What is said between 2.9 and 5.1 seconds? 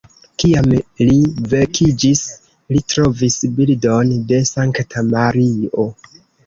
trovis bildon de Sankta